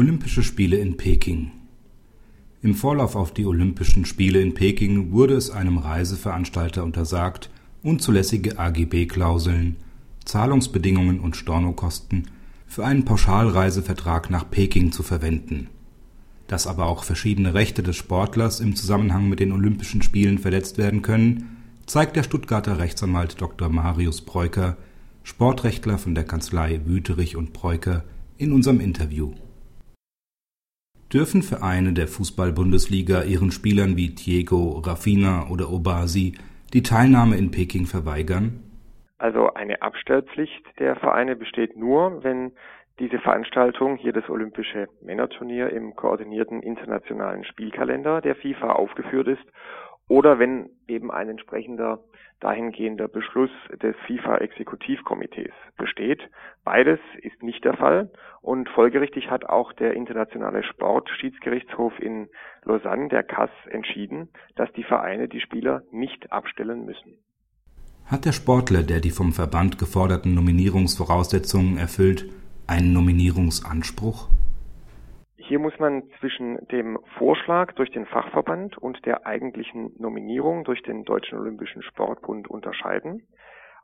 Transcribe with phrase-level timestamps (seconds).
[0.00, 1.50] Olympische Spiele in Peking
[2.62, 7.50] Im Vorlauf auf die Olympischen Spiele in Peking wurde es einem Reiseveranstalter untersagt,
[7.82, 9.76] unzulässige AGB-Klauseln,
[10.24, 12.28] Zahlungsbedingungen und Stornokosten
[12.66, 15.68] für einen Pauschalreisevertrag nach Peking zu verwenden.
[16.46, 21.02] Dass aber auch verschiedene Rechte des Sportlers im Zusammenhang mit den Olympischen Spielen verletzt werden
[21.02, 23.68] können, zeigt der Stuttgarter Rechtsanwalt Dr.
[23.68, 24.78] Marius Preuker,
[25.24, 28.04] Sportrechtler von der Kanzlei Wüterich und Preuker,
[28.38, 29.34] in unserem Interview.
[31.12, 36.38] Dürfen Vereine der Fußball-Bundesliga ihren Spielern wie Diego, Raffina oder Obasi
[36.72, 38.62] die Teilnahme in Peking verweigern?
[39.18, 42.52] Also eine Abstellpflicht der Vereine besteht nur, wenn
[43.00, 49.44] diese Veranstaltung, hier das Olympische Männerturnier im koordinierten internationalen Spielkalender der FIFA aufgeführt ist
[50.10, 52.00] oder wenn eben ein entsprechender
[52.40, 53.50] dahingehender Beschluss
[53.80, 56.20] des FIFA-Exekutivkomitees besteht.
[56.64, 58.10] Beides ist nicht der Fall
[58.40, 62.28] und folgerichtig hat auch der Internationale Sportschiedsgerichtshof in
[62.64, 67.18] Lausanne, der CAS, entschieden, dass die Vereine die Spieler nicht abstellen müssen.
[68.06, 72.28] Hat der Sportler, der die vom Verband geforderten Nominierungsvoraussetzungen erfüllt,
[72.66, 74.28] einen Nominierungsanspruch?
[75.50, 81.02] Hier muss man zwischen dem Vorschlag durch den Fachverband und der eigentlichen Nominierung durch den
[81.02, 83.26] Deutschen Olympischen Sportbund unterscheiden.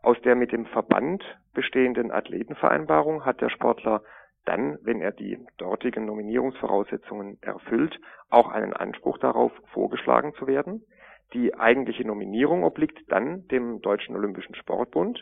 [0.00, 4.04] Aus der mit dem Verband bestehenden Athletenvereinbarung hat der Sportler
[4.44, 7.98] dann, wenn er die dortigen Nominierungsvoraussetzungen erfüllt,
[8.30, 10.84] auch einen Anspruch darauf, vorgeschlagen zu werden.
[11.32, 15.20] Die eigentliche Nominierung obliegt dann dem Deutschen Olympischen Sportbund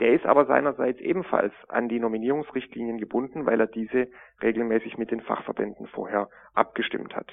[0.00, 4.08] der ist aber seinerseits ebenfalls an die Nominierungsrichtlinien gebunden, weil er diese
[4.42, 7.32] regelmäßig mit den Fachverbänden vorher abgestimmt hat.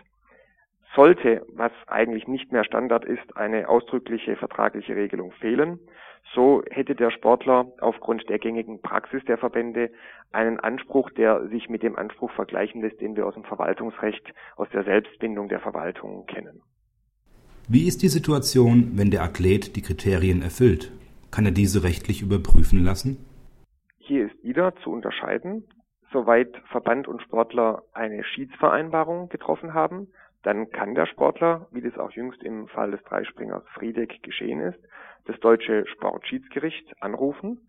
[0.95, 5.79] Sollte, was eigentlich nicht mehr Standard ist, eine ausdrückliche vertragliche Regelung fehlen,
[6.35, 9.89] so hätte der Sportler aufgrund der gängigen Praxis der Verbände
[10.31, 14.67] einen Anspruch, der sich mit dem Anspruch vergleichen lässt, den wir aus dem Verwaltungsrecht, aus
[14.73, 16.61] der Selbstbindung der Verwaltung kennen.
[17.69, 20.91] Wie ist die Situation, wenn der Athlet die Kriterien erfüllt?
[21.31, 23.25] Kann er diese rechtlich überprüfen lassen?
[23.97, 25.63] Hier ist wieder zu unterscheiden,
[26.11, 30.07] soweit Verband und Sportler eine Schiedsvereinbarung getroffen haben,
[30.43, 34.79] dann kann der Sportler, wie das auch jüngst im Fall des Dreispringers Friedeck geschehen ist,
[35.25, 37.67] das deutsche Sportschiedsgericht anrufen.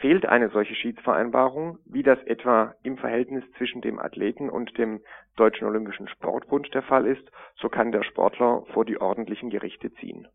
[0.00, 5.00] Fehlt eine solche Schiedsvereinbarung, wie das etwa im Verhältnis zwischen dem Athleten und dem
[5.36, 10.28] Deutschen Olympischen Sportbund der Fall ist, so kann der Sportler vor die ordentlichen Gerichte ziehen.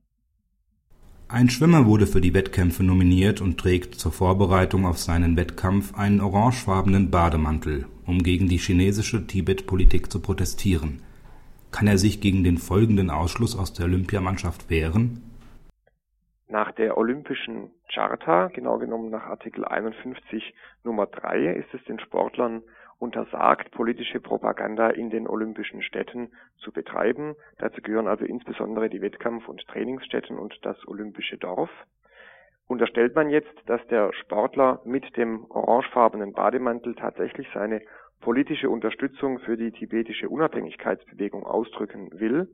[1.34, 6.22] Ein Schwimmer wurde für die Wettkämpfe nominiert und trägt zur Vorbereitung auf seinen Wettkampf einen
[6.22, 11.02] orangefarbenen Bademantel, um gegen die chinesische Tibet-Politik zu protestieren.
[11.72, 15.24] Kann er sich gegen den folgenden Ausschluss aus der Olympiamannschaft wehren?
[16.54, 20.54] Nach der Olympischen Charta, genau genommen nach Artikel 51
[20.84, 22.62] Nummer 3, ist es den Sportlern
[23.00, 27.36] untersagt, politische Propaganda in den olympischen Städten zu betreiben.
[27.58, 31.72] Dazu gehören also insbesondere die Wettkampf- und Trainingsstätten und das olympische Dorf.
[32.68, 37.82] Unterstellt man jetzt, dass der Sportler mit dem orangefarbenen Bademantel tatsächlich seine
[38.24, 42.48] politische Unterstützung für die tibetische Unabhängigkeitsbewegung ausdrücken will,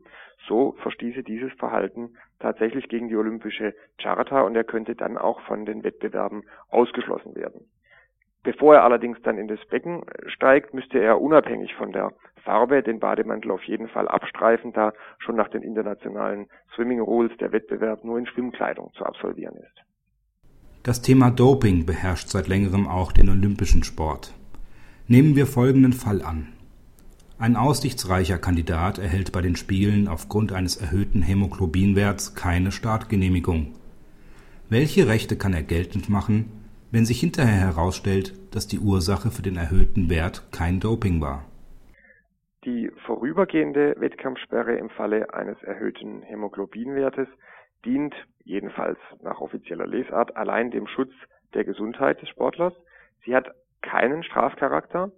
[0.48, 5.66] so verstieße dieses Verhalten tatsächlich gegen die olympische Charta und er könnte dann auch von
[5.66, 7.70] den Wettbewerben ausgeschlossen werden.
[8.42, 12.14] Bevor er allerdings dann in das Becken steigt, müsste er unabhängig von der
[12.44, 17.52] Farbe den Bademantel auf jeden Fall abstreifen, da schon nach den internationalen Swimming Rules der
[17.52, 19.84] Wettbewerb nur in Schwimmkleidung zu absolvieren ist.
[20.82, 24.34] Das Thema Doping beherrscht seit längerem auch den olympischen Sport.
[25.12, 26.50] Nehmen wir folgenden Fall an.
[27.40, 33.74] Ein aussichtsreicher Kandidat erhält bei den Spielen aufgrund eines erhöhten Hämoglobinwerts keine Startgenehmigung.
[34.70, 36.52] Welche Rechte kann er geltend machen,
[36.92, 41.44] wenn sich hinterher herausstellt, dass die Ursache für den erhöhten Wert kein Doping war.
[42.64, 47.28] Die vorübergehende Wettkampfsperre im Falle eines erhöhten Hämoglobinwertes
[47.84, 51.14] dient, jedenfalls nach offizieller Lesart, allein dem Schutz
[51.56, 52.74] der Gesundheit des Sportlers.
[53.26, 53.48] Sie hat
[53.82, 55.12] keinen Strafcharakter.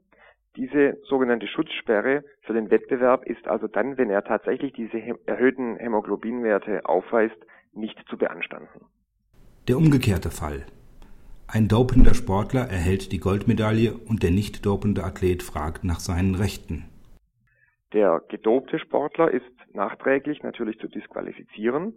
[0.56, 6.86] Diese sogenannte Schutzsperre für den Wettbewerb ist also dann, wenn er tatsächlich diese erhöhten Hämoglobinwerte
[6.86, 7.38] aufweist,
[7.74, 8.86] nicht zu beanstanden.
[9.68, 10.66] Der umgekehrte Fall.
[11.48, 16.86] Ein dopender Sportler erhält die Goldmedaille und der nicht dopende Athlet fragt nach seinen Rechten.
[17.94, 21.94] Der gedopte Sportler ist nachträglich natürlich zu disqualifizieren.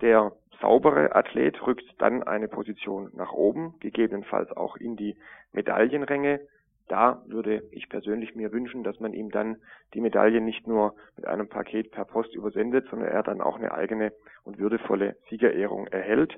[0.00, 5.16] Der saubere Athlet rückt dann eine Position nach oben, gegebenenfalls auch in die
[5.52, 6.40] Medaillenränge.
[6.88, 9.56] Da würde ich persönlich mir wünschen, dass man ihm dann
[9.94, 13.72] die Medaille nicht nur mit einem Paket per Post übersendet, sondern er dann auch eine
[13.72, 14.12] eigene
[14.44, 16.36] und würdevolle Siegerehrung erhält.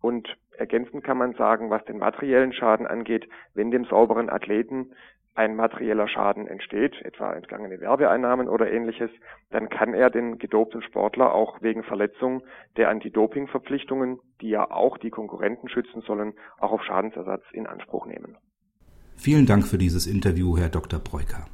[0.00, 4.92] Und ergänzend kann man sagen, was den materiellen Schaden angeht, wenn dem sauberen Athleten
[5.34, 9.10] ein materieller Schaden entsteht, etwa entgangene Werbeeinnahmen oder ähnliches,
[9.50, 12.42] dann kann er den gedopten Sportler auch wegen Verletzung
[12.76, 18.36] der Anti-Doping-Verpflichtungen, die ja auch die Konkurrenten schützen sollen, auch auf Schadensersatz in Anspruch nehmen.
[19.16, 20.98] Vielen Dank für dieses Interview, Herr Dr.
[20.98, 21.46] Breuker.